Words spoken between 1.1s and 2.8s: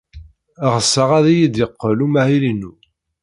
ad iyi-d-yeqqel umahil-inu.